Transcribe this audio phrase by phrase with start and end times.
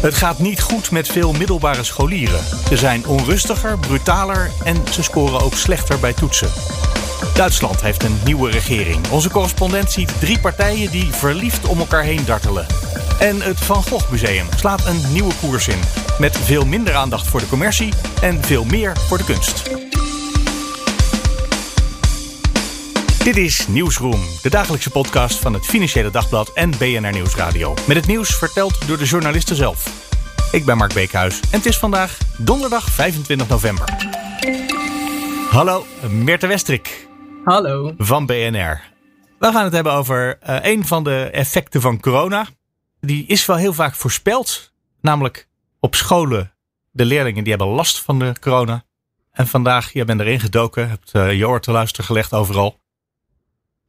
[0.00, 2.40] Het gaat niet goed met veel middelbare scholieren.
[2.68, 6.50] Ze zijn onrustiger, brutaler en ze scoren ook slechter bij toetsen.
[7.34, 9.08] Duitsland heeft een nieuwe regering.
[9.10, 12.66] Onze correspondent ziet drie partijen die verliefd om elkaar heen dartelen.
[13.18, 15.80] En het Van Gogh Museum slaat een nieuwe koers in.
[16.18, 19.79] Met veel minder aandacht voor de commercie en veel meer voor de kunst.
[23.24, 27.74] Dit is Nieuwsroom, de dagelijkse podcast van het Financiële Dagblad en BNR Nieuwsradio.
[27.86, 30.08] Met het nieuws verteld door de journalisten zelf.
[30.52, 33.84] Ik ben Mark Beekhuis en het is vandaag donderdag 25 november.
[35.50, 37.08] Hallo, Meerte Westrik.
[37.44, 37.94] Hallo.
[37.98, 38.82] Van BNR.
[39.38, 42.46] We gaan het hebben over uh, een van de effecten van corona.
[43.00, 44.72] Die is wel heel vaak voorspeld.
[45.00, 45.48] Namelijk
[45.80, 46.52] op scholen,
[46.90, 48.84] de leerlingen die hebben last van de corona.
[49.32, 52.78] En vandaag, jij bent erin gedoken, hebt uh, je oor te luisteren gelegd overal.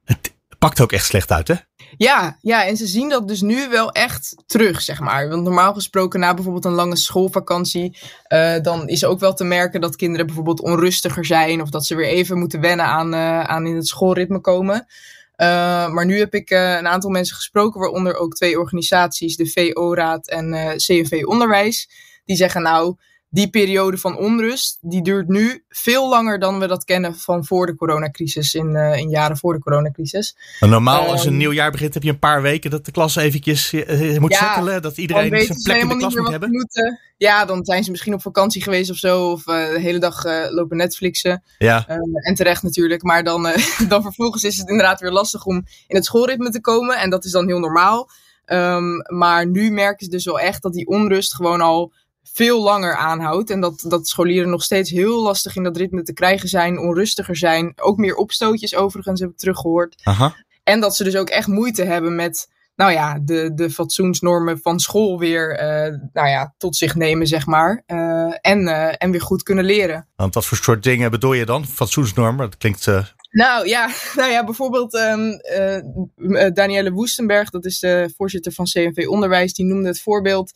[0.03, 1.55] Het pakt ook echt slecht uit, hè?
[1.97, 5.29] Ja, ja, en ze zien dat dus nu wel echt terug, zeg maar.
[5.29, 7.97] Want normaal gesproken, na bijvoorbeeld een lange schoolvakantie,
[8.33, 11.61] uh, dan is ook wel te merken dat kinderen bijvoorbeeld onrustiger zijn.
[11.61, 14.75] Of dat ze weer even moeten wennen aan, uh, aan in het schoolritme komen.
[14.75, 15.47] Uh,
[15.89, 20.51] maar nu heb ik een aantal mensen gesproken, waaronder ook twee organisaties, de VO-raad en
[20.75, 21.89] CNV Onderwijs.
[22.25, 22.95] Die zeggen nou,
[23.33, 27.65] die periode van onrust, die duurt nu veel langer dan we dat kennen van voor
[27.65, 30.35] de coronacrisis, in, uh, in jaren voor de coronacrisis.
[30.59, 33.15] normaal als een ehm, nieuw jaar begint heb je een paar weken dat de klas
[33.15, 36.51] eventjes uh, moet ja, settelen, dat iedereen zijn plek in de klas moet hebben.
[36.51, 36.99] Moeten.
[37.17, 40.23] Ja, dan zijn ze misschien op vakantie geweest of zo, of uh, de hele dag
[40.49, 41.43] lopen Netflixen.
[41.57, 41.87] Ja.
[41.87, 43.41] en terecht natuurlijk, maar dan,
[43.87, 45.55] dan vervolgens is het inderdaad weer lastig om
[45.87, 48.09] in het schoolritme te komen en dat is dan heel normaal.
[48.45, 51.93] Um, maar nu merken ze dus wel echt dat die onrust gewoon al
[52.23, 53.49] veel langer aanhoudt.
[53.49, 57.37] En dat, dat scholieren nog steeds heel lastig in dat ritme te krijgen zijn, onrustiger
[57.37, 57.73] zijn.
[57.75, 60.01] Ook meer opstootjes overigens heb ik teruggehoord.
[60.03, 60.35] Aha.
[60.63, 64.79] En dat ze dus ook echt moeite hebben met, nou ja, de, de fatsoensnormen van
[64.79, 67.83] school weer, uh, nou ja, tot zich nemen, zeg maar.
[67.87, 70.07] Uh, en, uh, en weer goed kunnen leren.
[70.15, 71.65] Want wat voor soort dingen bedoel je dan?
[71.65, 72.49] Fatsoensnormen?
[72.49, 72.87] Dat klinkt...
[73.31, 75.39] Nou ja, nou ja, bijvoorbeeld um,
[76.53, 80.51] Danielle Woestenberg, dat is de voorzitter van CNV Onderwijs, die noemde het voorbeeld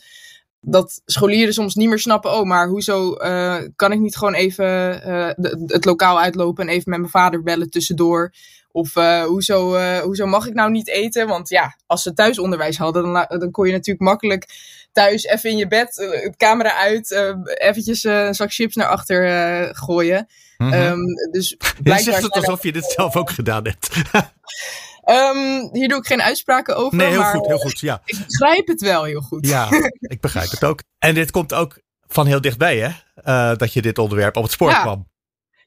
[0.68, 5.02] dat scholieren soms niet meer snappen, oh, maar hoezo uh, kan ik niet gewoon even
[5.08, 5.30] uh,
[5.66, 8.34] het lokaal uitlopen en even met mijn vader bellen tussendoor?
[8.72, 11.28] Of uh, hoezo, hoezo mag ik nou niet eten?
[11.28, 14.48] Want ja, als ze thuisonderwijs hadden, dan, dan kon je natuurlijk makkelijk
[14.92, 20.28] thuis even in je bed, de camera uit, eventjes een zak chips naar achter gooien.
[20.58, 20.81] Mm -hmm.
[20.81, 23.90] um, dus je zegt het alsof je dit zelf ook gedaan hebt.
[25.06, 26.98] Um, hier doe ik geen uitspraken over.
[26.98, 27.80] Nee, heel maar, goed, heel goed.
[27.80, 28.02] Ja.
[28.06, 29.48] Ik begrijp het wel heel goed.
[29.48, 29.68] Ja,
[30.00, 30.84] ik begrijp het ook.
[31.00, 32.90] En dit komt ook van heel dichtbij, hè?
[33.26, 34.82] Uh, dat je dit onderwerp op het spoor ja.
[34.82, 35.08] kwam.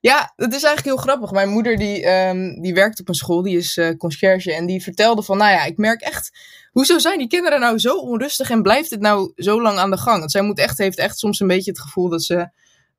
[0.00, 1.30] Ja, dat is eigenlijk heel grappig.
[1.30, 4.54] Mijn moeder die, um, die werkt op een school, die is uh, conciërge.
[4.54, 6.30] En die vertelde van, nou ja, ik merk echt...
[6.70, 9.96] Hoezo zijn die kinderen nou zo onrustig en blijft het nou zo lang aan de
[9.96, 10.18] gang?
[10.18, 12.50] Want zij moet echt, heeft echt soms een beetje het gevoel dat ze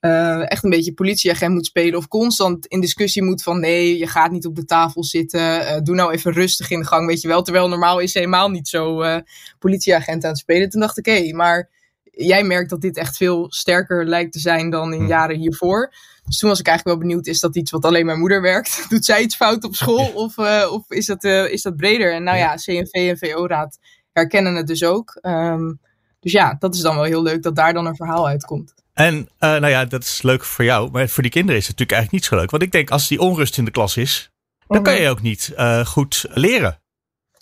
[0.01, 1.97] uh, echt een beetje politieagent moet spelen.
[1.97, 5.61] Of constant in discussie moet van nee, je gaat niet op de tafel zitten.
[5.61, 7.41] Uh, doe nou even rustig in de gang, weet je wel.
[7.41, 9.17] Terwijl normaal is ze helemaal niet zo uh,
[9.59, 10.69] politieagent aan het spelen.
[10.69, 11.69] Toen dacht ik, hé, hey, maar
[12.03, 15.93] jij merkt dat dit echt veel sterker lijkt te zijn dan in jaren hiervoor.
[16.25, 18.85] Dus toen was ik eigenlijk wel benieuwd, is dat iets wat alleen mijn moeder werkt?
[18.89, 20.37] Doet zij iets fout op school of,
[20.69, 22.13] of is, dat, is dat breder?
[22.13, 23.77] En nou ja, CNV en VO-raad
[24.11, 25.17] herkennen het dus ook.
[25.21, 25.79] Um,
[26.19, 28.73] dus ja, dat is dan wel heel leuk dat daar dan een verhaal uitkomt.
[28.99, 30.91] En uh, nou ja, dat is leuk voor jou.
[30.91, 32.51] Maar voor die kinderen is het natuurlijk eigenlijk niet zo leuk.
[32.51, 34.31] Want ik denk, als die onrust in de klas is,
[34.67, 36.81] dan kan je ook niet uh, goed leren.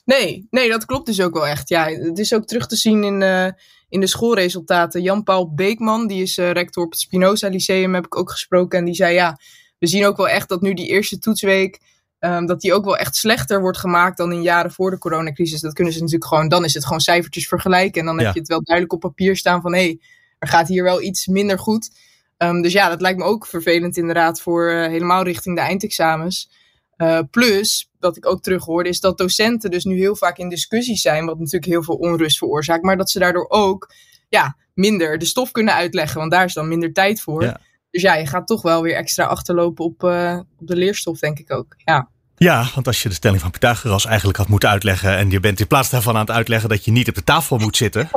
[0.05, 1.69] Nee, nee, dat klopt dus ook wel echt.
[1.69, 3.47] Ja, het is ook terug te zien in, uh,
[3.89, 5.01] in de schoolresultaten.
[5.01, 8.79] Jan-Paul Beekman, die is rector op het Spinoza Lyceum, heb ik ook gesproken.
[8.79, 9.39] En die zei, ja,
[9.79, 11.79] we zien ook wel echt dat nu die eerste toetsweek...
[12.19, 15.61] Um, dat die ook wel echt slechter wordt gemaakt dan in jaren voor de coronacrisis.
[15.61, 17.99] Dat kunnen ze natuurlijk gewoon, dan is het gewoon cijfertjes vergelijken.
[17.99, 18.23] En dan ja.
[18.23, 19.99] heb je het wel duidelijk op papier staan van hé, hey,
[20.39, 21.89] er gaat hier wel iets minder goed.
[22.37, 26.49] Um, dus ja, dat lijkt me ook vervelend inderdaad voor uh, helemaal richting de eindexamens.
[26.97, 30.49] Uh, plus, wat ik ook terug hoorde, is dat docenten dus nu heel vaak in
[30.49, 33.93] discussies zijn, wat natuurlijk heel veel onrust veroorzaakt, maar dat ze daardoor ook
[34.29, 37.43] ja, minder de stof kunnen uitleggen, want daar is dan minder tijd voor.
[37.43, 37.59] Ja.
[37.91, 41.39] Dus ja, je gaat toch wel weer extra achterlopen op, uh, op de leerstof, denk
[41.39, 41.73] ik ook.
[41.77, 42.09] Ja.
[42.35, 45.59] Ja, want als je de stelling van Pythagoras eigenlijk had moeten uitleggen en je bent
[45.59, 48.09] in plaats daarvan aan het uitleggen dat je niet op de tafel moet zitten.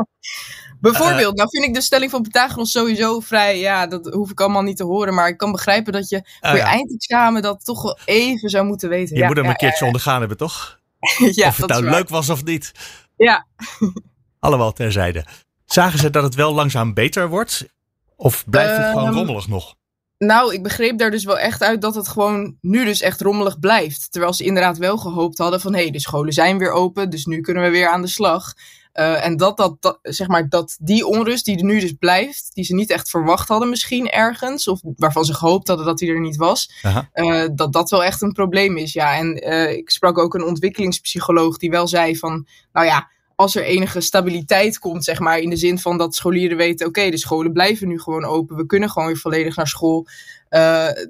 [0.81, 4.62] Bijvoorbeeld, nou vind ik de stelling van Pythagoras sowieso vrij, ja, dat hoef ik allemaal
[4.62, 7.99] niet te horen, maar ik kan begrijpen dat je voor je eindexamen dat toch wel
[8.05, 9.17] even zou moeten weten.
[9.17, 10.81] Je moet hem een keertje ondergaan hebben, toch?
[11.31, 12.73] ja, of het nou leuk was of niet.
[13.17, 13.47] Ja.
[14.38, 15.25] Allemaal terzijde.
[15.65, 17.69] Zagen ze dat het wel langzaam beter wordt?
[18.17, 19.75] Of blijft het gewoon ehm, rommelig nog?
[20.19, 23.59] Nou, ik begreep daar dus wel echt uit dat het gewoon nu dus echt rommelig
[23.59, 24.12] blijft.
[24.12, 27.25] Terwijl ze inderdaad wel gehoopt hadden van hé, hey, de scholen zijn weer open, dus
[27.25, 28.55] nu kunnen we weer aan de slag.
[28.94, 32.50] Uh, en dat, dat, dat, zeg maar, dat die onrust die er nu dus blijft,
[32.54, 36.10] die ze niet echt verwacht hadden misschien ergens, of waarvan ze gehoopt hadden dat die
[36.10, 36.72] er niet was,
[37.14, 38.92] uh, dat dat wel echt een probleem is.
[38.92, 43.56] Ja, en uh, ik sprak ook een ontwikkelingspsycholoog die wel zei van, nou ja, als
[43.56, 47.19] er enige stabiliteit komt, zeg maar, in de zin van dat scholieren weten, oké, de
[47.19, 50.06] scholen blijven nu gewoon open, we kunnen gewoon weer volledig naar school,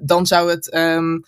[0.01, 0.75] dan zou het.
[0.75, 1.23] Um,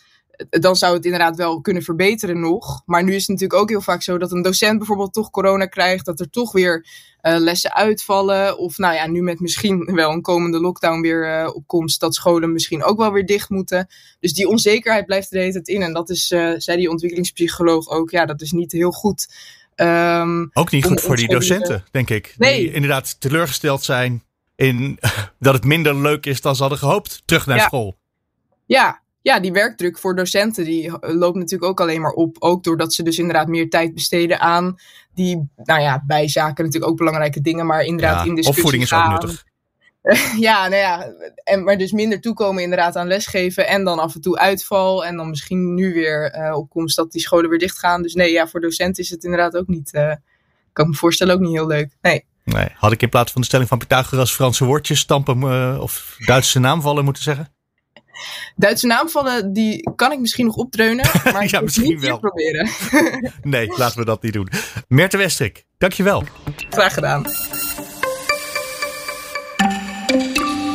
[0.50, 2.82] dan zou het inderdaad wel kunnen verbeteren nog.
[2.86, 5.66] Maar nu is het natuurlijk ook heel vaak zo dat een docent bijvoorbeeld toch corona
[5.66, 6.86] krijgt, dat er toch weer
[7.22, 8.58] uh, lessen uitvallen.
[8.58, 12.16] Of nou ja, nu met misschien wel een komende lockdown weer uh, op komst, dat
[12.16, 13.88] scholen misschien ook wel weer dicht moeten.
[14.20, 15.82] Dus die onzekerheid blijft er de hele tijd in.
[15.82, 19.28] En dat is, uh, zei die ontwikkelingspsycholoog ook, ja, dat is niet heel goed.
[19.76, 22.36] Um, ook niet goed voor die docenten, denk ik.
[22.38, 22.60] Nee.
[22.60, 24.24] Die inderdaad teleurgesteld zijn
[24.56, 25.00] in
[25.40, 27.22] dat het minder leuk is dan ze hadden gehoopt.
[27.26, 27.64] Terug naar ja.
[27.64, 27.98] school.
[28.66, 32.36] Ja, ja, die werkdruk voor docenten die loopt natuurlijk ook alleen maar op.
[32.40, 34.76] Ook doordat ze dus inderdaad meer tijd besteden aan
[35.14, 38.94] die, nou ja, bijzaken natuurlijk ook belangrijke dingen, maar inderdaad ja, in discussie Opvoeding is
[38.94, 39.46] ook nuttig.
[40.48, 44.22] ja, nou ja, en, maar dus minder toekomen inderdaad aan lesgeven en dan af en
[44.22, 48.02] toe uitval en dan misschien nu weer uh, opkomst dat die scholen weer dicht gaan.
[48.02, 50.14] Dus nee, ja, voor docenten is het inderdaad ook niet, uh,
[50.74, 51.96] kan ik me voorstellen, ook niet heel leuk.
[52.02, 52.26] Nee.
[52.44, 56.16] Nee, had ik in plaats van de stelling van Pythagoras Franse woordjes stampen uh, of
[56.26, 57.53] Duitse naamvallen moeten zeggen?
[58.56, 61.06] Duitse naamvallen, die kan ik misschien nog opdreunen.
[61.34, 62.20] Maar ja, ik misschien niet wel.
[62.20, 62.70] proberen.
[63.42, 64.50] nee, laten we dat niet doen.
[64.88, 66.24] Merte Westrik, dankjewel.
[66.70, 67.26] Graag gedaan.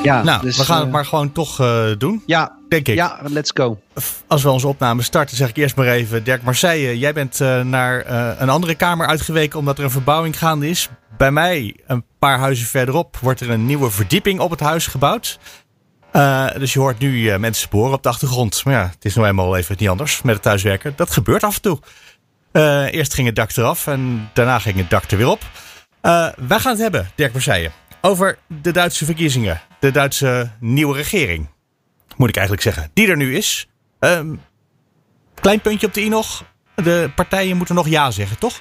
[0.03, 2.23] Ja, nou, dus, we gaan uh, het maar gewoon toch uh, doen.
[2.27, 2.95] Ja, denk ik.
[2.95, 3.81] Ja, let's go.
[4.27, 7.63] Als we onze opname starten, zeg ik eerst maar even: Dirk Marseille, jij bent uh,
[7.63, 8.07] naar
[8.41, 10.89] een andere kamer uitgeweken omdat er een verbouwing gaande is.
[11.17, 15.39] Bij mij, een paar huizen verderop, wordt er een nieuwe verdieping op het huis gebouwd.
[16.13, 18.65] Uh, dus je hoort nu uh, mensen sporen op de achtergrond.
[18.65, 20.93] Maar ja, het is nou eenmaal even niet anders met het thuiswerken.
[20.97, 21.79] Dat gebeurt af en toe.
[22.53, 25.43] Uh, eerst ging het dak eraf en daarna ging het dak er weer op.
[26.37, 27.71] wij gaan het hebben, Dirk Marseille,
[28.01, 29.61] over de Duitse verkiezingen.
[29.81, 31.49] De Duitse nieuwe regering,
[32.17, 32.91] moet ik eigenlijk zeggen.
[32.95, 33.69] Die er nu is.
[35.35, 36.45] klein puntje op de i nog.
[36.75, 38.61] De partijen moeten nog ja zeggen, toch?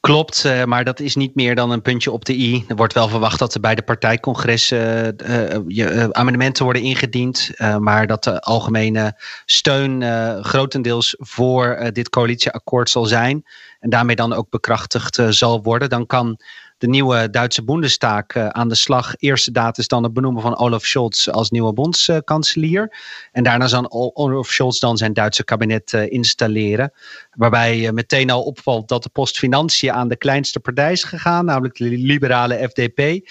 [0.00, 2.64] Klopt, uh, maar dat is niet meer dan een puntje op de i.
[2.68, 7.50] Er wordt wel verwacht dat er bij de partijcongressen uh, uh, amendementen worden ingediend.
[7.78, 10.02] maar dat de algemene steun
[10.44, 13.44] grotendeels voor dit coalitieakkoord zal zijn.
[13.80, 15.88] En daarmee dan ook bekrachtigd zal worden.
[15.88, 16.38] Dan kan
[16.80, 19.14] de nieuwe Duitse Bundestag uh, aan de slag.
[19.16, 22.96] Eerste daad is dan het benoemen van Olaf Scholz als nieuwe bondskanselier.
[23.32, 26.92] en daarna zal Olaf Scholz dan zijn Duitse kabinet uh, installeren.
[27.34, 31.44] Waarbij uh, meteen al opvalt dat de post financiën aan de kleinste partij is gegaan,
[31.44, 33.28] namelijk de liberale FDP.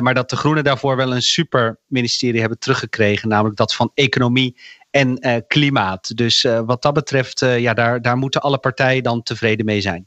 [0.00, 4.56] maar dat de Groenen daarvoor wel een superministerie hebben teruggekregen, namelijk dat van economie
[4.90, 6.16] en klimaat.
[6.16, 10.06] Dus wat dat betreft, ja, daar, daar moeten alle partijen dan tevreden mee zijn.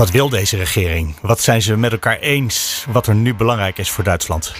[0.00, 1.14] Wat wil deze regering?
[1.20, 4.52] Wat zijn ze met elkaar eens wat er nu belangrijk is voor Duitsland?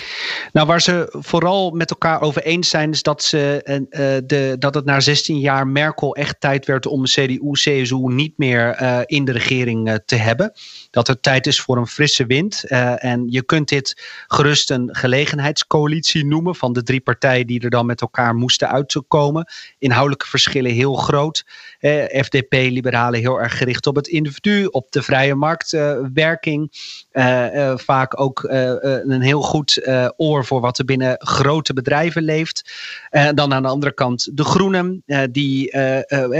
[0.52, 4.74] Nou, waar ze vooral met elkaar over eens zijn, is dat, ze, uh, de, dat
[4.74, 9.24] het na 16 jaar Merkel echt tijd werd om CDU, CSU niet meer uh, in
[9.24, 10.52] de regering uh, te hebben.
[10.90, 12.64] Dat het tijd is voor een frisse wind.
[12.64, 17.86] en je kunt dit gerust een gelegenheidscoalitie noemen van de drie partijen die er dan
[17.86, 19.52] met elkaar moesten uitkomen.
[19.78, 21.44] Inhoudelijke verschillen heel groot.
[22.10, 26.72] FDP, liberalen heel erg gericht op het individu, op de vrije marktwerking.
[27.12, 32.22] Uh, uh, vaak ook uh, een heel goed oor voor wat er binnen grote bedrijven
[32.22, 32.72] leeft.
[33.34, 35.70] dan aan de andere kant de Groenen, die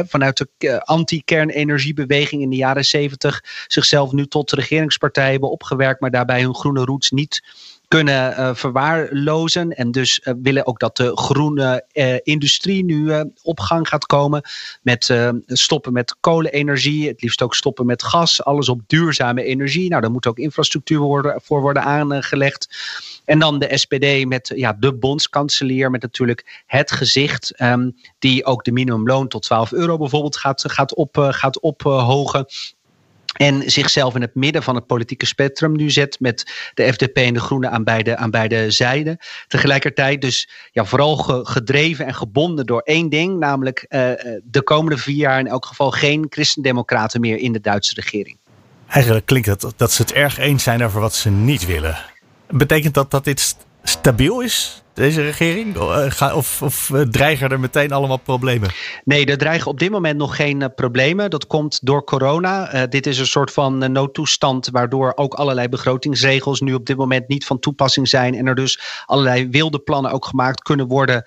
[0.09, 6.43] vanuit de anti-kernenergiebeweging in de jaren zeventig zichzelf nu tot regeringspartij hebben opgewerkt, maar daarbij
[6.43, 7.43] hun groene roots niet
[7.91, 9.71] kunnen uh, verwaarlozen.
[9.71, 14.43] En dus uh, willen ook dat de groene uh, industrie nu op gang gaat komen.
[14.83, 15.15] Met
[15.47, 17.09] stoppen met kolenenergie.
[17.09, 18.45] Het liefst ook stoppen met gas.
[18.45, 19.89] Alles op duurzame energie.
[19.89, 22.69] Nou, daar moet ook infrastructuur worden, voor worden aangelegd.
[23.25, 25.91] En dan de SPD met ja, de bondskanselier.
[25.91, 27.63] Met natuurlijk het gezicht.
[27.63, 32.47] Um, die ook de minimumloon tot 12 euro bijvoorbeeld gaat, gaat, op, gaat ophogen.
[33.41, 37.35] En zichzelf in het midden van het politieke spectrum nu zet met de FDP en
[37.35, 39.19] de Groenen aan beide, aan beide zijden.
[39.49, 44.11] Tegelijkertijd dus ja, vooral ge, gedreven en gebonden door één ding, namelijk uh,
[44.45, 48.37] de komende vier jaar in elk geval geen christendemocraten meer in de Duitse regering.
[48.89, 51.99] Eigenlijk klinkt het dat ze het erg eens zijn over wat ze niet willen.
[52.49, 54.83] Betekent dat dat dit stabiel is?
[54.95, 55.77] Deze regering?
[55.77, 58.71] Eh, of, of eh, dreigen er meteen allemaal problemen?
[59.05, 61.31] Nee, er dreigen op dit moment nog geen eh, problemen.
[61.31, 62.87] Dat komt door corona.
[62.87, 67.47] dit is een soort van noodtoestand waardoor ook allerlei begrotingsregels nu op dit moment niet
[67.47, 68.35] van toepassing zijn.
[68.35, 71.25] En er dus allerlei wilde plannen ook gemaakt kunnen worden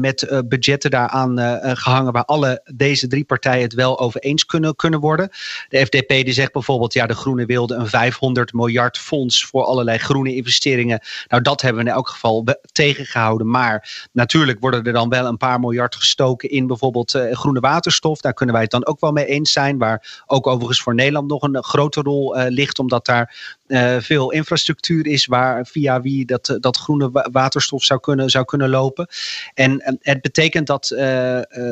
[0.00, 1.38] met budgetten daaraan
[1.76, 5.28] gehangen waar alle deze drie partijen het wel over eens kunnen, kunnen worden.
[5.68, 9.98] De FDP die zegt bijvoorbeeld, ja de Groenen wilden een 500 miljard fonds voor allerlei
[9.98, 11.00] groene investeringen.
[11.28, 13.50] Nou dat hebben we in elk geval tegengehouden.
[13.50, 18.20] Maar natuurlijk worden er dan wel een paar miljard gestoken in bijvoorbeeld uh, groene waterstof.
[18.20, 19.78] Daar kunnen wij het dan ook wel mee eens zijn.
[19.78, 24.30] Waar ook overigens voor Nederland nog een grote rol uh, ligt, omdat daar uh, veel
[24.30, 29.06] infrastructuur is waar, via wie dat, dat groene waterstof zou kunnen, zou kunnen lopen.
[29.54, 30.94] En het betekent dat,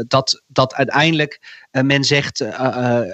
[0.08, 2.40] dat, dat uiteindelijk men zegt.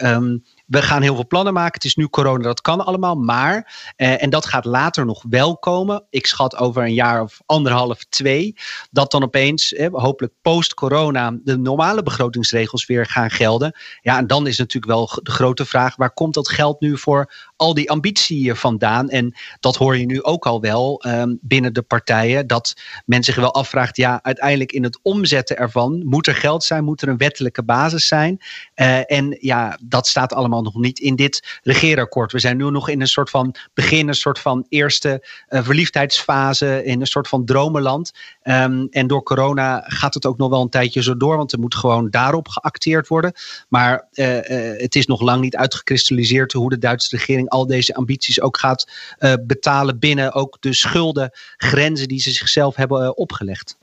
[0.03, 1.75] Um, we gaan heel veel plannen maken.
[1.75, 3.15] Het is nu corona, dat kan allemaal.
[3.15, 6.07] Maar, eh, en dat gaat later nog wel komen.
[6.11, 8.55] Ik schat over een jaar of anderhalf, twee.
[8.91, 13.79] Dat dan opeens, eh, hopelijk post-corona, de normale begrotingsregels weer gaan gelden.
[14.01, 17.53] Ja, en dan is natuurlijk wel de grote vraag: waar komt dat geld nu voor
[17.57, 19.09] al die ambitie vandaan?
[19.09, 22.47] En dat hoor je nu ook al wel um, binnen de partijen.
[22.47, 26.85] Dat men zich wel afvraagt: ja, uiteindelijk in het omzetten ervan moet er geld zijn,
[26.85, 28.39] moet er een wettelijke basis zijn.
[28.75, 32.33] Uh, en ja, dat staat allemaal nog niet in dit regeerakkoord.
[32.33, 36.85] We zijn nu nog in een soort van begin, een soort van eerste uh, verliefdheidsfase,
[36.85, 38.13] in een soort van dromenland.
[38.43, 41.59] Um, en door corona gaat het ook nog wel een tijdje zo door, want er
[41.59, 43.33] moet gewoon daarop geacteerd worden.
[43.69, 44.39] Maar uh,
[44.77, 48.91] het is nog lang niet uitgekristalliseerd hoe de Duitse regering al deze ambities ook gaat
[49.47, 53.77] betalen binnen ook de schuldengrenzen die ze zichzelf hebben opgelegd.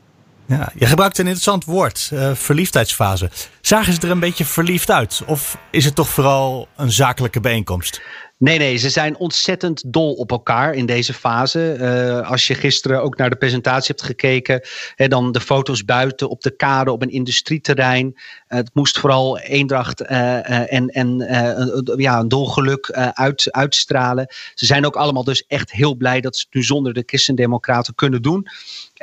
[0.46, 3.30] Ja, je gebruikt een interessant woord, uh, verliefdheidsfase.
[3.62, 5.22] Zagen ze er een beetje verliefd uit?
[5.26, 8.02] Of is het toch vooral een zakelijke bijeenkomst?
[8.38, 11.78] Nee, nee, ze zijn ontzettend dol op elkaar in deze fase.
[11.80, 14.62] Uh, als je gisteren ook naar de presentatie hebt gekeken,
[14.96, 18.06] hè, dan de foto's buiten op de kade op een industrieterrein.
[18.06, 21.18] Uh, het moest vooral eendracht uh, en, en
[21.98, 24.28] ja, een dolgeluk uit, uitstralen.
[24.54, 27.96] Ze zijn ook allemaal dus echt heel blij dat ze het nu zonder de christendemocraten
[27.96, 28.48] kunnen doen.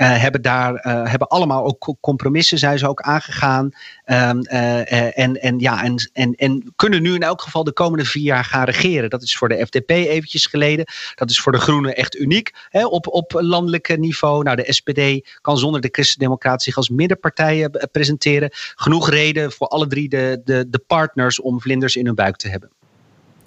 [0.00, 3.64] Uh, hebben daar uh, hebben allemaal ook compromissen zijn ze ook aangegaan.
[3.64, 8.04] Um, uh, en, en, ja, en, en, en kunnen nu in elk geval de komende
[8.04, 9.11] vier jaar gaan regeren.
[9.11, 10.85] Dat is voor de FDP eventjes geleden.
[11.14, 14.42] Dat is voor de Groenen echt uniek hè, op, op landelijk niveau.
[14.42, 18.50] Nou, de SPD kan zonder de Christen-Democraten zich als middenpartij presenteren.
[18.75, 22.49] Genoeg reden voor alle drie de, de, de partners om vlinders in hun buik te
[22.49, 22.71] hebben.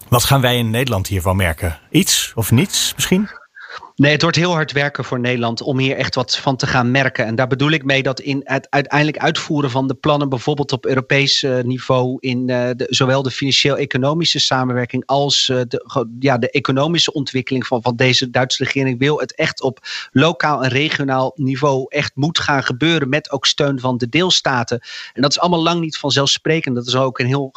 [0.09, 1.79] Wat gaan wij in Nederland hiervan merken?
[1.89, 3.29] Iets of niets misschien?
[3.95, 6.91] Nee, het wordt heel hard werken voor Nederland om hier echt wat van te gaan
[6.91, 7.25] merken.
[7.25, 10.85] En daar bedoel ik mee dat in het uiteindelijk uitvoeren van de plannen, bijvoorbeeld op
[10.85, 16.49] Europees uh, niveau, in uh, de, zowel de financieel-economische samenwerking als uh, de, ja, de
[16.49, 19.79] economische ontwikkeling van, van deze Duitse regering, wil het echt op
[20.11, 23.09] lokaal en regionaal niveau echt moet gaan gebeuren.
[23.09, 24.79] Met ook steun van de deelstaten.
[25.13, 26.75] En dat is allemaal lang niet vanzelfsprekend.
[26.75, 27.49] Dat is ook een heel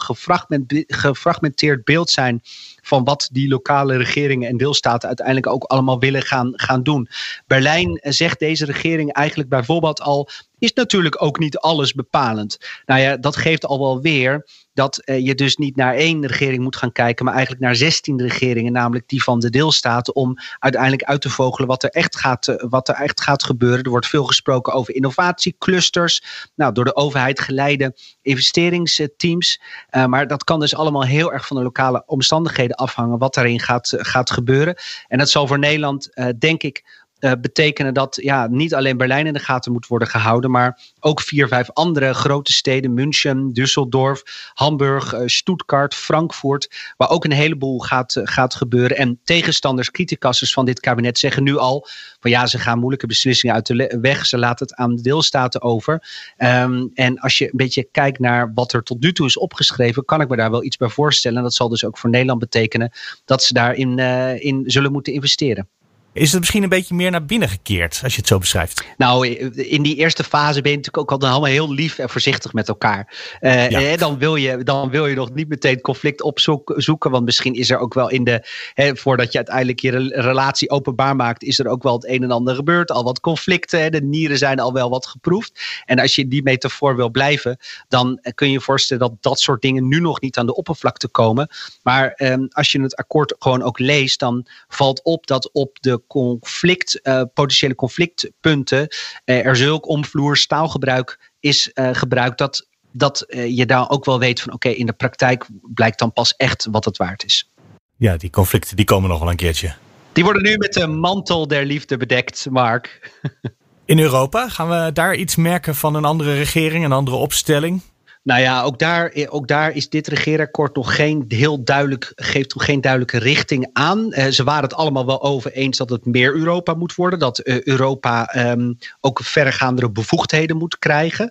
[0.86, 2.42] gefragmenteerd beeld zijn
[2.86, 7.08] van wat die lokale regeringen en deelstaten uiteindelijk ook allemaal willen gaan, gaan doen.
[7.46, 10.28] Berlijn zegt deze regering eigenlijk bijvoorbeeld al,
[10.58, 12.58] is natuurlijk ook niet alles bepalend.
[12.86, 14.44] Nou ja, dat geeft al wel weer
[14.76, 18.20] dat uh, je dus niet naar één regering moet gaan kijken, maar eigenlijk naar 16
[18.20, 22.46] regeringen, namelijk die van de deelstaten, om uiteindelijk uit te vogelen wat er echt gaat,
[22.46, 23.84] uh, wat er echt gaat gebeuren.
[23.84, 26.22] Er wordt veel gesproken over innovatieclusters,
[26.54, 29.60] nou, door de overheid geleide investeringsteams.
[29.90, 33.60] Uh, maar dat kan dus allemaal heel erg van de lokale omstandigheden afhangen wat daarin
[33.60, 34.76] gaat, gaat gebeuren.
[35.08, 36.08] En dat zal voor Nederland,
[36.38, 40.50] denk ik, uh, betekenen dat ja, niet alleen Berlijn in de gaten moet worden gehouden,
[40.50, 44.22] maar ook vier, vijf andere grote steden, München, Düsseldorf,
[44.54, 48.96] Hamburg, uh, Stuttgart, Frankfurt, waar ook een heleboel gaat, uh, gaat gebeuren.
[48.96, 51.86] En tegenstanders, criticassers van dit kabinet zeggen nu al
[52.20, 55.62] van ja, ze gaan moeilijke beslissingen uit de weg, ze laten het aan de deelstaten
[55.62, 56.08] over.
[56.38, 60.04] Um, en als je een beetje kijkt naar wat er tot nu toe is opgeschreven,
[60.04, 61.36] kan ik me daar wel iets bij voorstellen.
[61.36, 62.92] En dat zal dus ook voor Nederland betekenen
[63.24, 63.98] dat ze daarin
[64.38, 65.68] in zullen moeten investeren.
[66.16, 68.84] Is het misschien een beetje meer naar binnen gekeerd, als je het zo beschrijft?
[68.96, 72.52] Nou, in die eerste fase ben je natuurlijk ook altijd allemaal heel lief en voorzichtig
[72.52, 73.14] met elkaar.
[73.40, 73.96] Uh, ja.
[73.96, 77.78] dan, wil je, dan wil je nog niet meteen conflict opzoeken, want misschien is er
[77.78, 81.82] ook wel in de, hè, voordat je uiteindelijk je relatie openbaar maakt, is er ook
[81.82, 82.90] wel het een en ander gebeurd.
[82.90, 85.60] Al wat conflicten, hè, de nieren zijn al wel wat geproefd.
[85.84, 87.58] En als je die metafoor wil blijven,
[87.88, 91.08] dan kun je je voorstellen dat dat soort dingen nu nog niet aan de oppervlakte
[91.08, 91.48] komen.
[91.82, 96.04] Maar um, als je het akkoord gewoon ook leest, dan valt op dat op de
[96.06, 98.88] conflict, uh, potentiële conflictpunten
[99.24, 104.40] uh, er zulk omvloers taalgebruik is uh, gebruikt dat, dat je daar ook wel weet
[104.40, 107.50] van oké, okay, in de praktijk blijkt dan pas echt wat het waard is.
[107.96, 109.74] Ja, die conflicten die komen nog wel een keertje.
[110.12, 113.00] Die worden nu met de mantel der liefde bedekt, Mark.
[113.84, 117.82] In Europa gaan we daar iets merken van een andere regering, een andere opstelling?
[118.26, 122.80] Nou ja, ook daar, ook daar is dit regeerakkoord nog geen heel duidelijk, geeft geen
[122.80, 124.06] duidelijke richting aan.
[124.10, 127.18] Uh, ze waren het allemaal wel over eens dat het meer Europa moet worden.
[127.18, 131.30] Dat uh, Europa um, ook verregaandere bevoegdheden moet krijgen.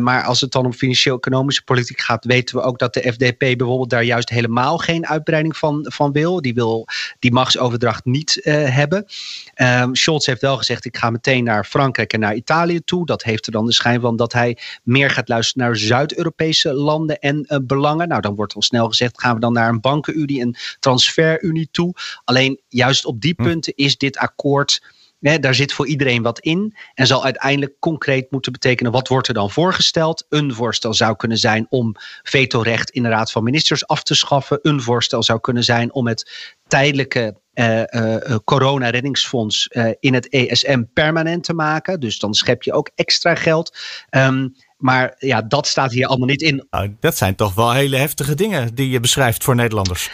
[0.00, 3.90] Maar als het dan om financieel-economische politiek gaat, weten we ook dat de FDP bijvoorbeeld
[3.90, 6.40] daar juist helemaal geen uitbreiding van, van wil.
[6.40, 6.86] Die wil
[7.18, 9.06] die machtsoverdracht niet hebben.
[9.54, 13.06] Um, Scholz heeft wel gezegd: ik ga meteen naar Frankrijk en naar Italië toe.
[13.06, 16.28] Dat heeft er dan de schijn van dat hij meer gaat luisteren naar Zuid-Europa.
[16.30, 18.08] Europese landen en uh, belangen.
[18.08, 21.94] Nou, dan wordt al snel gezegd, gaan we dan naar een bankenunie en transferunie toe.
[22.24, 23.42] Alleen juist op die hm.
[23.42, 24.82] punten is dit akkoord...
[25.20, 29.34] daar zit voor iedereen wat in en zal uiteindelijk concreet moeten betekenen wat wordt er
[29.34, 30.26] dan voorgesteld.
[30.28, 34.58] Een voorstel zou kunnen zijn om vetorecht in de Raad van Ministers af te schaffen.
[34.62, 40.82] Een voorstel zou kunnen zijn om het tijdelijke uh, uh, corona-reddingsfonds uh, in het ESM
[40.92, 42.00] permanent te maken.
[42.00, 43.78] Dus dan schep je ook extra geld.
[44.10, 46.66] Um, maar ja, dat staat hier allemaal niet in.
[46.70, 50.10] Nou, dat zijn toch wel hele heftige dingen die je beschrijft voor Nederlanders.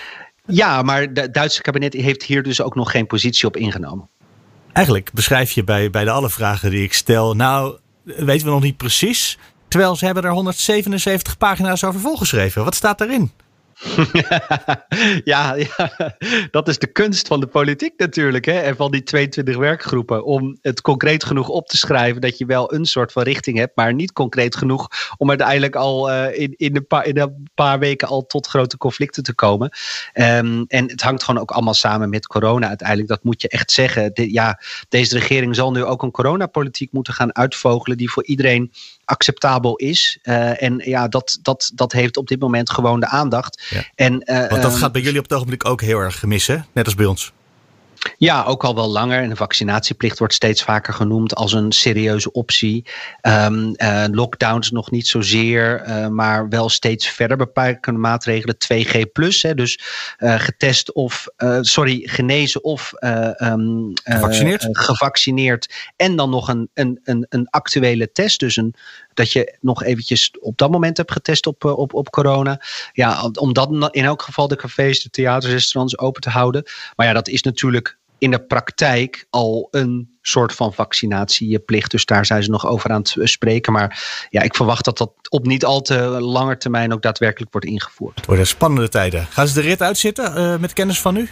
[0.47, 4.09] Ja, maar het Duitse kabinet heeft hier dus ook nog geen positie op ingenomen.
[4.73, 8.63] Eigenlijk beschrijf je bij, bij de alle vragen die ik stel, nou weten we nog
[8.63, 9.39] niet precies.
[9.69, 12.65] Terwijl ze hebben er 177 pagina's over volgeschreven.
[12.65, 13.33] Wat staat daarin?
[15.25, 15.57] ja,
[16.51, 18.45] dat is de kunst van de politiek natuurlijk.
[18.45, 18.53] Hè?
[18.53, 20.25] En van die 22 werkgroepen.
[20.25, 23.77] Om het concreet genoeg op te schrijven dat je wel een soort van richting hebt.
[23.77, 27.79] Maar niet concreet genoeg om uiteindelijk al uh, in, in, een paar, in een paar
[27.79, 29.71] weken al tot grote conflicten te komen.
[30.15, 33.09] Um, en het hangt gewoon ook allemaal samen met corona uiteindelijk.
[33.09, 34.11] Dat moet je echt zeggen.
[34.15, 37.97] Ja, deze regering zal nu ook een coronapolitiek moeten gaan uitvogelen.
[37.97, 38.73] Die voor iedereen
[39.07, 40.19] acceptabel is.
[40.23, 43.67] Uh, en ja, dat, dat, dat heeft op dit moment gewoon de aandacht.
[43.71, 43.85] Ja.
[43.95, 46.67] En, uh, Want dat ehm, gaat bij jullie op het ogenblik ook heel erg gemissen,
[46.73, 47.33] net als bij ons.
[48.19, 49.23] Ja, ook al wel langer.
[49.23, 52.85] En de vaccinatieplicht wordt steeds vaker genoemd als een serieuze optie.
[53.23, 58.57] Um, uh, lockdowns nog niet zozeer, uh, maar wel steeds verder beperkende maatregelen.
[58.57, 59.81] 2G plus, hè, dus
[60.19, 61.27] uh, getest of,
[61.61, 62.93] sorry, genezen of
[63.39, 64.69] um, gevaccineerd.
[64.71, 65.75] gevaccineerd.
[65.97, 68.41] En dan nog een, een, een, een actuele test.
[68.41, 68.75] Dus een,
[69.17, 72.61] dat je nog eventjes op dat moment hebt getest op, op, op corona.
[72.93, 76.63] Ja, om dat in elk geval de cafés, de theaters, restaurants open te houden.
[76.97, 81.91] Maar ja, dat is natuurlijk in de praktijk al een soort van vaccinatieplicht.
[81.91, 83.73] Dus daar zijn ze nog over aan het spreken.
[83.73, 87.67] Maar ja, ik verwacht dat dat op niet al te lange termijn ook daadwerkelijk wordt
[87.67, 88.17] ingevoerd.
[88.17, 89.27] Het worden spannende tijden.
[89.27, 91.29] Gaan ze de rit uitzitten uh, met kennis van nu?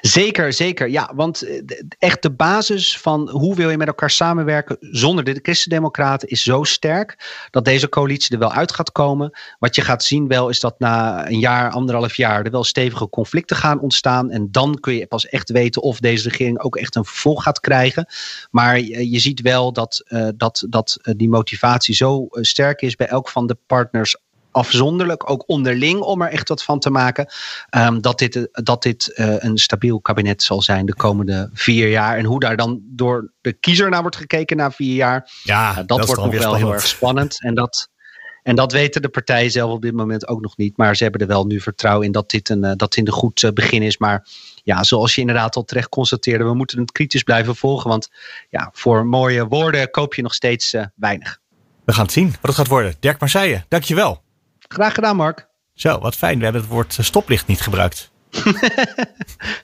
[0.00, 0.88] Zeker, zeker.
[0.88, 1.62] Ja, want eh,
[1.98, 6.62] echt de basis van hoe wil je met elkaar samenwerken zonder de Christendemocraten is zo
[6.62, 9.38] sterk dat deze coalitie er wel uit gaat komen.
[9.58, 13.08] Wat je gaat zien wel is dat na een jaar, anderhalf jaar er wel stevige
[13.08, 14.30] conflicten gaan ontstaan.
[14.30, 17.60] En dan kun je pas echt weten of deze regering ook echt een vervolg gaat
[17.60, 18.06] krijgen.
[18.50, 23.06] Maar je ziet wel dat, uh, dat, dat uh, die motivatie zo sterk is bij
[23.06, 24.16] elk van de partners
[24.58, 27.26] afzonderlijk, ook onderling, om er echt wat van te maken.
[27.76, 32.16] Um, dat dit, dat dit uh, een stabiel kabinet zal zijn de komende vier jaar.
[32.16, 35.30] En hoe daar dan door de kiezer naar wordt gekeken na vier jaar.
[35.42, 36.62] Ja, uh, dat, dat wordt nog wel spannend.
[36.62, 37.42] heel erg spannend.
[37.42, 37.88] En dat,
[38.42, 40.76] en dat weten de partijen zelf op dit moment ook nog niet.
[40.76, 43.12] Maar ze hebben er wel nu vertrouwen in dat dit een, uh, dat dit een
[43.12, 43.98] goed begin is.
[43.98, 47.90] Maar ja, zoals je inderdaad al terecht constateerde, we moeten het kritisch blijven volgen.
[47.90, 48.08] Want
[48.48, 51.38] ja, voor mooie woorden koop je nog steeds weinig.
[51.84, 52.94] We gaan het zien wat het gaat worden.
[53.00, 54.22] Dirk Marseille, dankjewel.
[54.68, 55.48] Graag gedaan, Mark.
[55.74, 56.38] Zo, wat fijn.
[56.38, 58.10] We hebben het woord stoplicht niet gebruikt.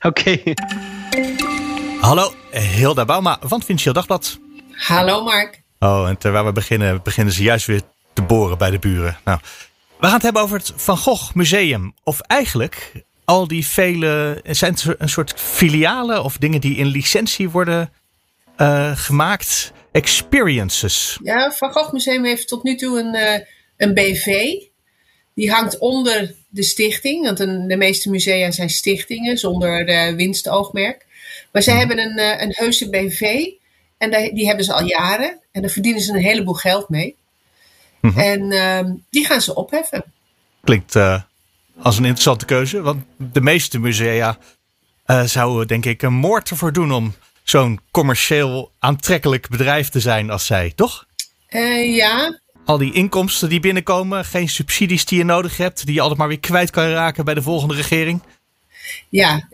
[0.01, 0.39] Oké.
[0.41, 0.55] Okay.
[1.99, 4.39] Hallo, Hilda Bauma van het Financieel Dagblad.
[4.71, 5.61] Hallo, Mark.
[5.79, 7.81] Oh, en terwijl we beginnen, beginnen ze juist weer
[8.13, 9.17] te boren bij de buren.
[9.23, 9.39] Nou,
[9.99, 11.93] we gaan het hebben over het Van Gogh Museum.
[12.03, 12.91] Of eigenlijk
[13.25, 14.39] al die vele.
[14.43, 17.93] Zijn het een soort filialen of dingen die in licentie worden
[18.57, 19.71] uh, gemaakt?
[19.91, 21.19] Experiences.
[21.23, 23.39] Ja, Van Gogh Museum heeft tot nu toe een, uh,
[23.77, 24.53] een BV.
[25.35, 31.05] Die hangt onder de stichting, want een, de meeste musea zijn stichtingen zonder uh, winstoogmerk.
[31.51, 31.77] Maar mhm.
[31.77, 33.47] hebben een, uh, een heuse BV
[33.97, 37.15] en die hebben ze al jaren en daar verdienen ze een heleboel geld mee.
[38.01, 38.21] Mm-hmm.
[38.21, 40.03] En uh, die gaan ze opheffen.
[40.63, 41.21] Klinkt uh,
[41.81, 44.37] als een interessante keuze, want de meeste musea
[45.25, 50.45] zouden denk ik een moord ervoor doen om zo'n commercieel aantrekkelijk bedrijf te zijn als
[50.45, 51.05] zij, toch?
[51.95, 56.19] ja, al die inkomsten die binnenkomen, geen subsidies die je nodig hebt, die je altijd
[56.19, 58.21] maar weer kwijt kan raken bij de volgende regering?
[59.09, 59.47] Ja,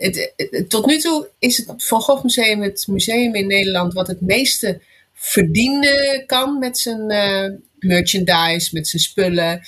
[0.68, 4.80] tot nu toe is het Van Gogh Museum het museum in Nederland wat het meeste
[5.14, 9.60] verdienen kan met zijn uh, merchandise, met zijn spullen.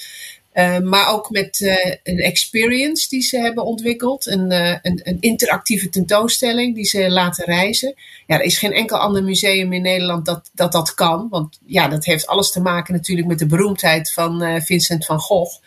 [0.55, 4.27] Uh, maar ook met uh, een experience die ze hebben ontwikkeld.
[4.27, 7.95] Een, uh, een, een, interactieve tentoonstelling die ze laten reizen.
[8.27, 11.27] Ja, er is geen enkel ander museum in Nederland dat dat, dat kan.
[11.31, 15.63] Want ja, dat heeft alles te maken natuurlijk met de beroemdheid van Vincent van Gogh.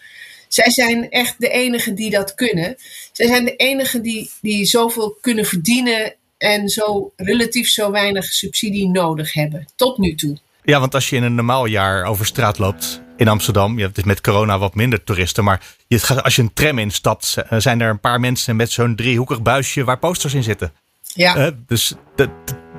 [0.48, 2.76] Zij zijn echt de enigen die dat kunnen.
[3.12, 8.88] Zij zijn de enigen die, die zoveel kunnen verdienen en zo relatief zo weinig subsidie
[8.88, 9.68] nodig hebben.
[9.76, 10.38] Tot nu toe.
[10.64, 14.06] Ja, want als je in een normaal jaar over straat loopt in Amsterdam, je hebt
[14.06, 18.00] met corona wat minder toeristen, maar je, als je een tram instapt, zijn er een
[18.00, 20.74] paar mensen met zo'n driehoekig buisje waar posters in zitten.
[21.14, 21.38] Ja.
[21.38, 22.30] Uh, dus het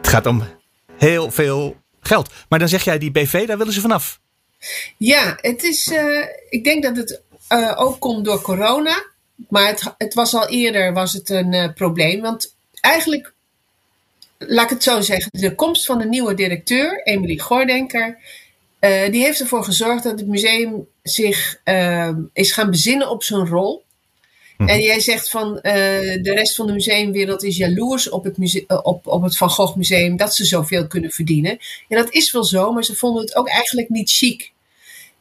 [0.02, 0.42] gaat om
[0.96, 2.32] heel veel geld.
[2.48, 4.20] Maar dan zeg jij die BV, daar willen ze vanaf.
[4.96, 7.20] Ja, het is, uh, ik denk dat het
[7.52, 9.04] uh, ook komt door corona.
[9.48, 12.20] Maar het, het, was al eerder was het een probleem.
[12.20, 13.32] Want eigenlijk
[14.38, 18.18] laat ik het zo zeggen, de komst van de nieuwe directeur, Emily Gordenker,
[18.80, 23.46] uh, die heeft ervoor gezorgd dat het museum zich uh, is gaan bezinnen op zijn
[23.46, 23.84] rol.
[24.56, 24.68] Mhm.
[24.68, 25.62] En jij zegt van uh,
[26.22, 29.76] de rest van de museumwereld is jaloers op het, museum, op, op het Van Gogh
[29.76, 31.58] Museum dat ze zoveel kunnen verdienen.
[31.88, 34.52] En dat is wel zo, maar ze vonden het ook eigenlijk niet chic.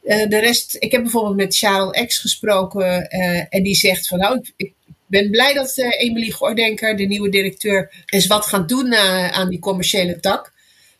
[0.01, 3.09] de rest, ik heb bijvoorbeeld met Charles X gesproken
[3.49, 4.73] en die zegt van nou, ik,
[5.05, 8.95] ben blij dat Emily Gordenker, de nieuwe directeur, eens wat gaat doen
[9.31, 10.53] aan die commerciële tak.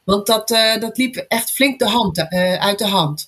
[0.08, 3.26] Want dat, uh, dat liep echt flink de hand, uit de hand.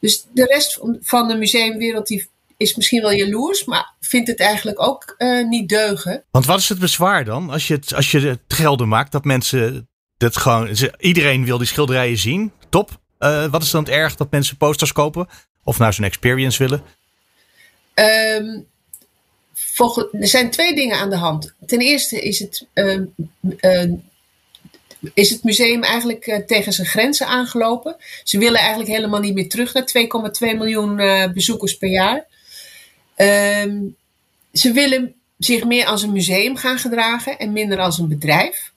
[0.00, 4.82] Dus de rest van de museumwereld die is misschien wel jaloers, maar vindt het eigenlijk
[4.82, 5.16] ook
[5.48, 6.24] niet deugen.
[6.30, 9.24] Want wat is het bezwaar dan als je het, als je het gelden maakt dat
[9.24, 10.76] mensen dat gewoon.
[10.98, 12.52] Iedereen wil die schilderijen zien.
[12.68, 13.00] Top.
[13.50, 15.28] wat is dan het erg dat mensen posters kopen?
[15.64, 16.82] Of nou zo'n experience willen?
[17.94, 18.66] Um,
[20.12, 21.54] er zijn twee dingen aan de hand.
[21.66, 23.92] Ten eerste is het, uh,
[25.14, 27.96] is het museum eigenlijk uh, tegen zijn grenzen aangelopen.
[28.24, 29.92] Ze willen eigenlijk helemaal niet meer terug naar
[30.52, 30.96] 2,2 miljoen
[31.34, 32.26] bezoekers per jaar.
[33.14, 33.78] Ehm,
[34.52, 38.72] ze willen zich meer als een museum gaan gedragen en minder als een bedrijf.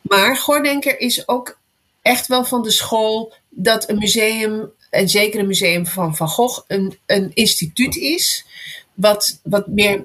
[0.00, 1.58] Maar Gordenker is ook
[2.02, 6.64] echt wel van de school dat een museum, en zeker een museum van Van Gogh,
[6.66, 8.44] een, een instituut is
[8.94, 10.04] wat, wat meer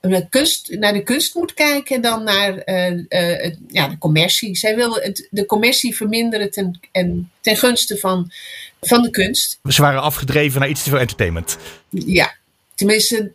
[0.00, 4.56] naar, kunst, naar de kunst moet kijken dan naar uh, ja, de commercie.
[4.56, 8.32] Zij wil het, de commercie verminderen ten, en, ten gunste van,
[8.80, 9.58] van de kunst.
[9.68, 11.56] Ze waren afgedreven naar iets te veel entertainment.
[11.88, 12.34] Ja,
[12.74, 13.32] tenminste,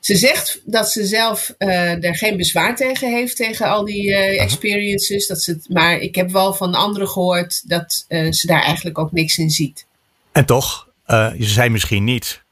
[0.00, 4.42] ze zegt dat ze zelf uh, er geen bezwaar tegen heeft, tegen al die uh,
[4.42, 5.26] experiences.
[5.26, 9.12] Dat ze, maar ik heb wel van anderen gehoord dat uh, ze daar eigenlijk ook
[9.12, 9.86] niks in ziet.
[10.32, 12.46] En toch, ze zei misschien niet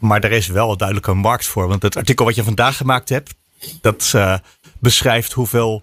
[0.00, 1.68] maar er is wel duidelijk een markt voor.
[1.68, 3.34] Want het artikel wat je vandaag gemaakt hebt,
[3.80, 4.38] dat uh,
[4.78, 5.82] beschrijft hoeveel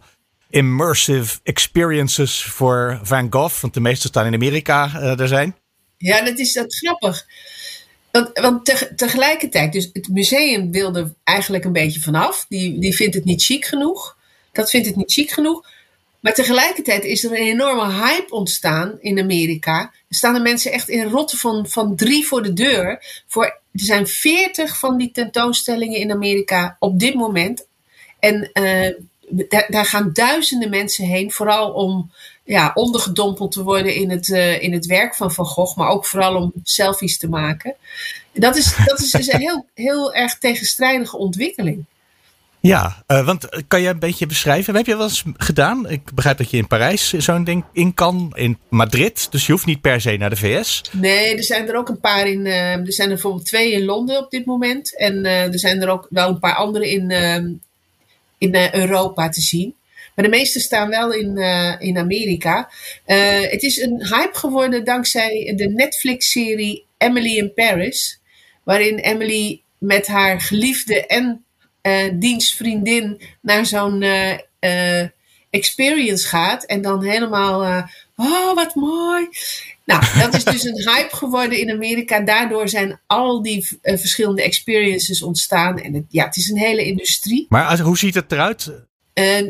[0.50, 5.56] immersive experiences voor Van Gogh, want de meeste staan in Amerika, uh, er zijn.
[5.98, 7.26] Ja, dat is dat grappig.
[8.12, 12.46] Want, want te, tegelijkertijd, dus het museum wilde eigenlijk een beetje vanaf.
[12.50, 14.18] Die, die vindt het niet chic genoeg.
[14.52, 15.66] Dat vindt het niet chic genoeg.
[16.20, 19.82] Maar tegelijkertijd is er een enorme hype ontstaan in Amerika.
[19.82, 23.04] Er staan de mensen echt in rotten van, van drie voor de deur.
[23.28, 27.66] Voor, er zijn veertig van die tentoonstellingen in Amerika op dit moment.
[28.20, 28.90] En uh,
[29.70, 32.12] daar, gaan duizenden mensen heen, vooral om
[32.44, 36.06] ja, ondergedompeld te worden in het, uh, in het werk van Van Gogh, maar ook
[36.06, 37.76] vooral om selfies te maken.
[38.34, 41.86] Dat is, dat is dus een heel, heel erg tegenstrijdige ontwikkeling.
[42.60, 44.76] Ja, uh, want eh, kan je een beetje beschrijven?
[44.76, 45.90] Heb je wel eens gedaan?
[45.90, 49.32] Ik begrijp dat je in Parijs zo'n ding in kan, in Madrid.
[49.32, 50.82] Dus je hoeft niet per se naar de VS.
[50.92, 52.46] Nee, er zijn er ook een paar in.
[52.46, 54.98] Uh, er zijn er bijvoorbeeld twee in Londen op dit moment.
[54.98, 57.12] En er zijn er ook wel een paar andere in,
[58.38, 59.76] in Europa te zien.
[60.16, 61.38] Maar de meeste staan wel in,
[61.80, 62.70] in Amerika.
[63.06, 68.20] het is een hype geworden dankzij de Netflix-serie Emily in Paris.
[68.64, 71.46] Waarin Emily met haar geliefde en
[72.14, 75.04] dienstvriendin naar zo'n uh,
[75.50, 76.66] experience gaat.
[76.66, 79.28] En dan helemaal, oh wat mooi.
[79.86, 82.20] Nou, dat is dus een hype geworden in Amerika.
[82.20, 85.80] Daardoor zijn al die verschillende experiences ontstaan.
[85.80, 87.46] En het, ja, het is een hele industrie.
[87.50, 88.72] Maar hoe ziet het eruit?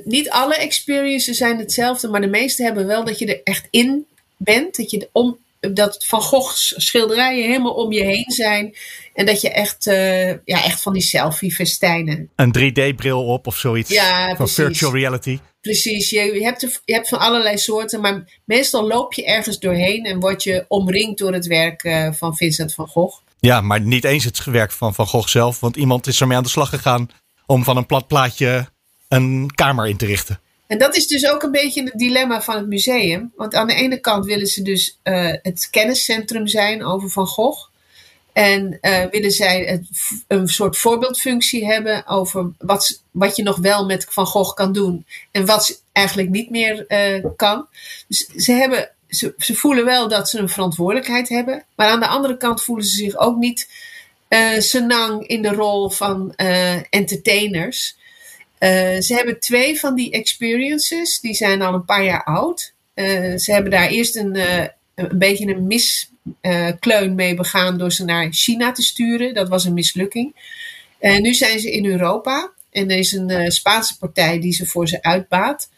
[0.03, 4.05] niet alle experiences zijn hetzelfde, maar de meeste hebben wel dat je er echt in
[4.37, 4.75] bent.
[4.75, 5.37] Dat je om,
[5.73, 8.75] dat Van Gogh's schilderijen helemaal om je heen zijn.
[9.13, 12.29] En dat je echt, uh, ja, echt van die selfie-festijnen.
[12.35, 13.89] Een 3D-bril op of zoiets.
[13.89, 15.39] Ja, van virtual reality.
[15.61, 19.59] Precies, je, je, hebt er, je hebt van allerlei soorten, maar meestal loop je ergens
[19.59, 23.21] doorheen en word je omringd door het werk uh, van Vincent van Gogh.
[23.39, 26.43] Ja, maar niet eens het werk van Van Gogh zelf, want iemand is ermee aan
[26.43, 27.09] de slag gegaan
[27.45, 28.67] om van een plat plaatje
[29.07, 30.39] een kamer in te richten.
[30.67, 33.31] En dat is dus ook een beetje het dilemma van het museum.
[33.35, 37.67] Want aan de ene kant willen ze dus uh, het kenniscentrum zijn over Van Gogh.
[38.33, 39.83] En uh, willen zij
[40.27, 45.05] een soort voorbeeldfunctie hebben over wat, wat je nog wel met Van Gogh kan doen
[45.31, 47.67] en wat eigenlijk niet meer uh, kan.
[48.07, 52.07] Dus ze, hebben, ze, ze voelen wel dat ze een verantwoordelijkheid hebben, maar aan de
[52.07, 53.69] andere kant voelen ze zich ook niet
[54.57, 56.33] senang in de rol van
[56.89, 57.96] entertainers.
[58.99, 62.73] Ze hebben twee van die experiences, die zijn al een paar jaar oud.
[63.37, 64.35] ze hebben daar eerst een,
[64.95, 69.33] een beetje een miskleun mee begaan door ze naar China te sturen.
[69.33, 70.35] Dat was een mislukking.
[70.99, 72.51] En nu zijn ze in Europa.
[72.71, 75.69] En er is een Spaanse partij die ze voor ze uitbaat.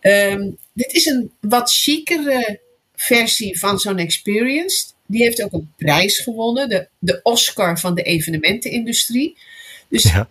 [0.00, 2.60] Um, dit is een wat chicere
[2.96, 4.84] versie van zo'n experience.
[5.06, 6.68] Die heeft ook een prijs gewonnen.
[6.68, 9.36] De, de Oscar van de evenementenindustrie.
[9.88, 10.28] Dus ja.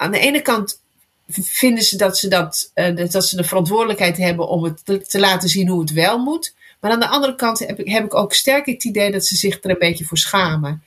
[0.00, 0.80] Aan de ene kant
[1.28, 5.18] vinden ze dat ze, dat, uh, dat ze de verantwoordelijkheid hebben om het te, te,
[5.18, 6.54] laten zien hoe het wel moet.
[6.80, 9.36] Maar aan de andere kant heb ik, heb ik ook sterk het idee dat ze
[9.36, 10.82] zich er een beetje voor schamen.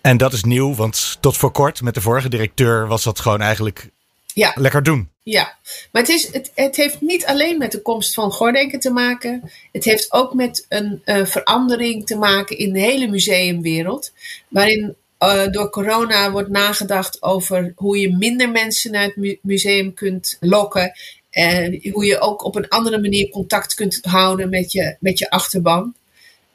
[0.00, 3.40] En dat is nieuw, want tot voor kort met de vorige directeur was dat gewoon
[3.40, 3.90] eigenlijk
[4.34, 4.52] ja.
[4.54, 5.08] lekker doen.
[5.22, 5.56] Ja,
[5.92, 9.50] maar het, is, het, het heeft niet alleen met de komst van Gordenken te maken.
[9.72, 14.12] Het heeft ook met een uh, verandering te maken in de hele museumwereld.
[14.48, 20.36] Waarin uh, door corona wordt nagedacht over hoe je minder mensen naar het museum kunt
[20.40, 20.92] lokken.
[21.30, 25.30] En hoe je ook op een andere manier contact kunt houden met je, met je
[25.30, 25.94] achterban.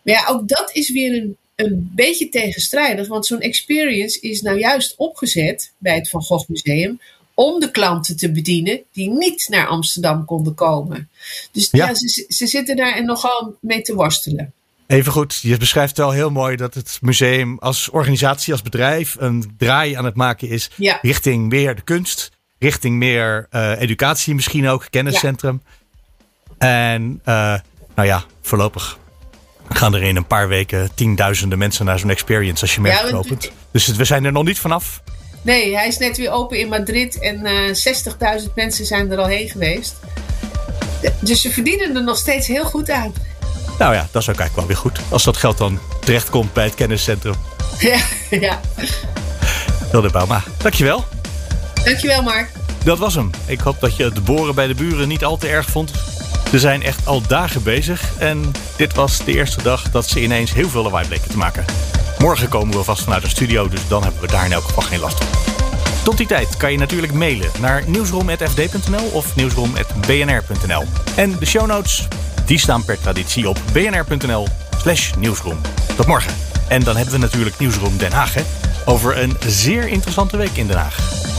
[0.01, 3.07] Maar ja, ook dat is weer een, een beetje tegenstrijdig.
[3.07, 6.99] Want zo'n experience is nou juist opgezet bij het Van Gogh Museum
[7.33, 11.09] om de klanten te bedienen die niet naar Amsterdam konden komen.
[11.51, 14.53] Dus ja, ze, ze zitten daar nogal mee te worstelen.
[14.89, 19.53] Even goed, je beschrijft wel heel mooi dat het museum als organisatie, als bedrijf, een
[19.57, 20.69] draai aan het maken is
[21.01, 25.61] richting meer de kunst richting meer uh, educatie misschien ook, kenniscentrum.
[26.57, 27.55] En uh,
[27.95, 28.97] nou ja, voorlopig
[29.69, 33.15] gaan er in een paar weken tienduizenden mensen naar zo'n experience als je merkt ja,
[33.15, 33.51] opent.
[33.71, 35.01] Dus we zijn er nog niet vanaf.
[35.41, 39.17] Nee, hij is net weer open in Madrid en uh, eh, 60.000 mensen zijn er
[39.17, 39.95] al heen geweest.
[41.21, 43.13] Dus ze verdienen er nog steeds heel goed aan.
[43.79, 44.99] Nou ja, dat is ook eigenlijk wel weer goed.
[45.09, 47.35] Als dat geld dan terechtkomt bij het kenniscentrum.
[47.79, 48.59] Ja, ja.
[49.91, 51.05] Hilde Bauma, dankjewel.
[51.83, 52.51] Dankjewel, Mark.
[52.83, 53.29] Dat was hem.
[53.45, 55.91] Ik hoop dat je het boren bij de buren niet al te erg vond.
[56.51, 60.53] Ze zijn echt al dagen bezig en dit was de eerste dag dat ze ineens
[60.53, 61.65] heel veel lawaai bleken te maken.
[62.17, 64.83] Morgen komen we vast vanuit de studio, dus dan hebben we daar in elk geval
[64.83, 65.27] geen last van.
[66.03, 70.85] Tot die tijd kan je natuurlijk mailen naar nieuwsroom.fd.nl of nieuwsroom.bnr.nl.
[71.15, 72.07] En de show notes,
[72.49, 75.61] die staan per traditie op bnr.nl slash nieuwsroom.
[75.95, 76.33] Tot morgen.
[76.67, 78.33] En dan hebben we natuurlijk Nieuwsroom Den Haag?
[78.85, 81.38] Over een zeer interessante week in Den Haag.